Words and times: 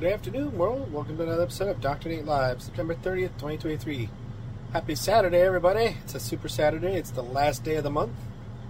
Good 0.00 0.14
afternoon, 0.14 0.56
world. 0.56 0.90
Welcome 0.90 1.18
to 1.18 1.24
another 1.24 1.42
episode 1.42 1.68
of 1.68 1.82
Dr. 1.82 2.08
Nate 2.08 2.24
Live, 2.24 2.62
September 2.62 2.94
30th, 2.94 3.36
2023. 3.36 4.08
Happy 4.72 4.94
Saturday, 4.94 5.42
everybody. 5.42 5.98
It's 6.02 6.14
a 6.14 6.20
super 6.20 6.48
Saturday. 6.48 6.94
It's 6.94 7.10
the 7.10 7.22
last 7.22 7.64
day 7.64 7.76
of 7.76 7.84
the 7.84 7.90
month. 7.90 8.14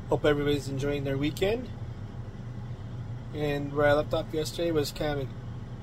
Hope 0.08 0.24
everybody's 0.24 0.66
enjoying 0.66 1.04
their 1.04 1.16
weekend. 1.16 1.68
And 3.32 3.72
where 3.72 3.86
I 3.86 3.92
left 3.92 4.12
off 4.12 4.26
yesterday 4.32 4.72
was 4.72 4.90
kind 4.90 5.20
of 5.20 5.28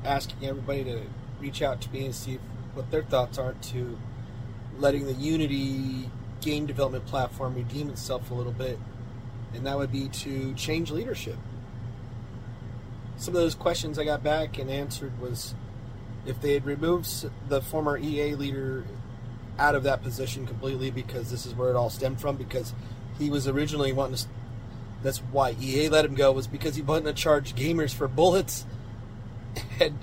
asking 0.04 0.46
everybody 0.46 0.84
to 0.84 1.04
reach 1.40 1.62
out 1.62 1.80
to 1.80 1.90
me 1.92 2.04
and 2.04 2.14
see 2.14 2.40
what 2.74 2.92
their 2.92 3.04
thoughts 3.04 3.38
are 3.38 3.54
to 3.54 3.98
letting 4.78 5.06
the 5.06 5.14
Unity 5.14 6.10
game 6.42 6.66
development 6.66 7.06
platform 7.06 7.56
redeem 7.56 7.90
itself 7.90 8.32
a 8.32 8.34
little 8.34 8.52
bit. 8.52 8.78
And 9.54 9.66
that 9.66 9.78
would 9.78 9.94
be 9.94 10.10
to 10.10 10.54
change 10.56 10.92
leadership 10.92 11.38
some 13.18 13.36
of 13.36 13.42
those 13.42 13.56
questions 13.56 13.98
I 13.98 14.06
got 14.06 14.24
back 14.24 14.58
and 14.58 14.70
answered 14.70 15.20
was 15.20 15.56
if 16.26 16.42
they 16.42 16.54
had 16.54 16.66
removed 16.66 17.30
the 17.50 17.62
former 17.62 17.98
EA 17.98 18.36
leader 18.36 18.86
out 19.58 19.76
of 19.76 19.84
that 19.84 20.04
position 20.04 20.46
completely 20.46 20.92
because 20.92 21.32
this 21.32 21.46
is 21.46 21.56
where 21.56 21.70
it 21.70 21.76
all 21.76 21.90
stemmed 21.90 22.22
from 22.22 22.36
because 22.36 22.74
he 23.18 23.30
was 23.30 23.48
originally 23.48 23.92
wanting 23.92 24.18
to 24.18 24.26
that's 25.04 25.20
why 25.20 25.56
EA 25.62 25.90
let 25.90 26.06
him 26.06 26.16
go 26.16 26.32
was 26.32 26.48
because 26.48 26.76
he 26.76 26.82
wanted 26.82 27.06
to 27.06 27.14
charge 27.14 27.56
gamers 27.56 27.94
for 27.94 28.08
bullets. 28.08 28.66
And 29.80 29.98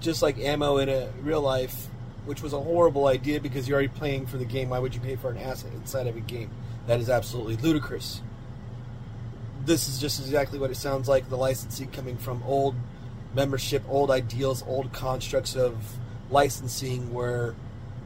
just 0.00 0.22
like 0.22 0.38
ammo 0.38 0.78
in 0.78 0.88
a 0.88 1.10
real 1.22 1.40
life 1.40 1.88
which 2.24 2.42
was 2.42 2.52
a 2.52 2.60
horrible 2.60 3.06
idea 3.06 3.40
because 3.40 3.66
you're 3.66 3.76
already 3.76 3.88
paying 3.88 4.26
for 4.26 4.36
the 4.36 4.44
game 4.44 4.70
why 4.70 4.78
would 4.78 4.94
you 4.94 5.00
pay 5.00 5.16
for 5.16 5.30
an 5.30 5.38
asset 5.38 5.72
inside 5.74 6.06
of 6.06 6.16
a 6.16 6.20
game 6.20 6.50
that 6.86 7.00
is 7.00 7.10
absolutely 7.10 7.56
ludicrous 7.56 8.20
this 9.68 9.86
is 9.86 10.00
just 10.00 10.18
exactly 10.18 10.58
what 10.58 10.70
it 10.70 10.76
sounds 10.76 11.08
like 11.08 11.28
the 11.28 11.36
licensing 11.36 11.90
coming 11.90 12.16
from 12.16 12.42
old 12.44 12.74
membership, 13.34 13.82
old 13.86 14.10
ideals, 14.10 14.64
old 14.66 14.92
constructs 14.94 15.54
of 15.54 15.76
licensing 16.30 17.12
where 17.12 17.54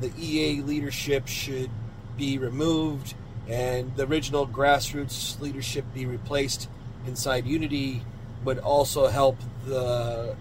the 0.01 0.13
EA 0.19 0.61
leadership 0.61 1.29
should 1.29 1.71
be 2.17 2.37
removed 2.37 3.15
and 3.49 3.95
the 3.97 4.05
original 4.07 4.47
grassroots 4.47 5.41
leadership 5.41 5.85
be 5.95 6.05
replaced 6.05 6.69
inside 7.07 7.47
Unity 7.47 8.03
would 8.45 8.59
also 8.59 9.07
help 9.07 9.39
the 9.65 10.35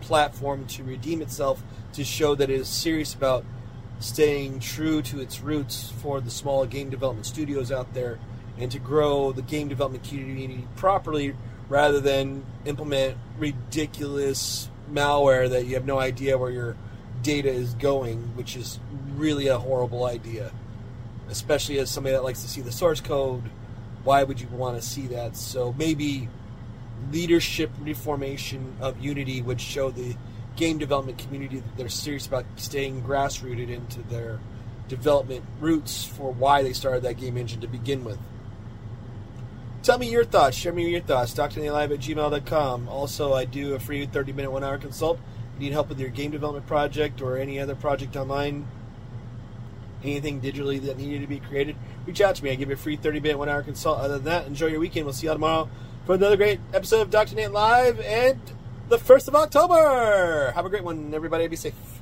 platform 0.00 0.66
to 0.66 0.82
redeem 0.82 1.22
itself 1.22 1.62
to 1.92 2.02
show 2.02 2.34
that 2.34 2.50
it 2.50 2.60
is 2.60 2.68
serious 2.68 3.14
about 3.14 3.44
staying 4.00 4.58
true 4.58 5.00
to 5.00 5.20
its 5.20 5.40
roots 5.40 5.92
for 6.02 6.20
the 6.20 6.30
small 6.30 6.66
game 6.66 6.90
development 6.90 7.26
studios 7.26 7.70
out 7.70 7.92
there 7.94 8.18
and 8.58 8.70
to 8.70 8.78
grow 8.78 9.32
the 9.32 9.42
game 9.42 9.68
development 9.68 10.04
community 10.04 10.66
properly 10.76 11.34
rather 11.68 12.00
than 12.00 12.44
implement 12.64 13.16
ridiculous 13.38 14.68
malware 14.92 15.48
that 15.48 15.66
you 15.66 15.74
have 15.74 15.86
no 15.86 15.98
idea 15.98 16.36
where 16.36 16.50
your 16.50 16.76
data 17.22 17.48
is 17.48 17.74
going, 17.74 18.18
which 18.36 18.56
is 18.56 18.80
really 19.16 19.46
a 19.48 19.58
horrible 19.58 20.04
idea. 20.04 20.52
Especially 21.28 21.78
as 21.78 21.90
somebody 21.90 22.14
that 22.14 22.24
likes 22.24 22.42
to 22.42 22.48
see 22.48 22.60
the 22.60 22.72
source 22.72 23.00
code, 23.00 23.44
why 24.02 24.22
would 24.24 24.40
you 24.40 24.48
want 24.48 24.80
to 24.80 24.86
see 24.86 25.06
that? 25.08 25.36
So 25.36 25.72
maybe 25.78 26.28
leadership 27.10 27.70
reformation 27.80 28.76
of 28.80 28.98
Unity 29.00 29.42
would 29.42 29.60
show 29.60 29.90
the 29.90 30.16
game 30.56 30.78
development 30.78 31.18
community 31.18 31.60
that 31.60 31.76
they're 31.76 31.88
serious 31.88 32.26
about 32.26 32.44
staying 32.56 33.02
grassrooted 33.02 33.70
into 33.70 34.02
their 34.02 34.40
development 34.88 35.44
roots 35.60 36.04
for 36.04 36.32
why 36.32 36.62
they 36.62 36.72
started 36.72 37.02
that 37.04 37.16
game 37.16 37.36
engine 37.36 37.60
to 37.60 37.68
begin 37.68 38.04
with. 38.04 38.18
Tell 39.82 39.98
me 39.98 40.10
your 40.10 40.24
thoughts. 40.24 40.56
Share 40.56 40.72
me 40.72 40.90
your 40.90 41.00
thoughts. 41.00 41.32
DrNatelive 41.32 41.92
at 41.92 42.00
gmail.com. 42.00 42.88
Also, 42.88 43.32
I 43.32 43.46
do 43.46 43.74
a 43.74 43.78
free 43.78 44.04
30 44.04 44.32
minute, 44.32 44.52
one 44.52 44.62
hour 44.62 44.76
consult. 44.76 45.18
You 45.54 45.66
need 45.66 45.72
help 45.72 45.88
with 45.88 45.98
your 45.98 46.10
game 46.10 46.30
development 46.30 46.66
project 46.66 47.22
or 47.22 47.36
any 47.38 47.58
other 47.58 47.74
project 47.74 48.16
online, 48.16 48.66
anything 50.02 50.40
digitally 50.40 50.80
that 50.82 50.98
needed 50.98 51.22
to 51.22 51.26
be 51.26 51.40
created, 51.40 51.76
reach 52.06 52.20
out 52.20 52.34
to 52.36 52.44
me. 52.44 52.50
I 52.50 52.54
give 52.56 52.68
you 52.68 52.74
a 52.74 52.78
free 52.78 52.96
30 52.96 53.20
minute, 53.20 53.38
one 53.38 53.48
hour 53.48 53.62
consult. 53.62 54.00
Other 54.00 54.14
than 54.14 54.24
that, 54.24 54.46
enjoy 54.46 54.66
your 54.66 54.80
weekend. 54.80 55.06
We'll 55.06 55.12
see 55.14 55.26
you 55.26 55.30
all 55.30 55.36
tomorrow 55.36 55.68
for 56.06 56.14
another 56.14 56.36
great 56.36 56.60
episode 56.74 57.00
of 57.00 57.10
Dr. 57.10 57.34
Nate 57.34 57.50
Live 57.50 58.00
and 58.00 58.40
the 58.88 58.98
1st 58.98 59.28
of 59.28 59.34
October. 59.36 60.52
Have 60.54 60.66
a 60.66 60.68
great 60.68 60.84
one, 60.84 61.14
everybody. 61.14 61.46
Be 61.46 61.56
safe. 61.56 61.99